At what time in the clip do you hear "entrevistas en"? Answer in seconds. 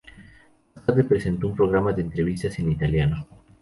2.01-2.71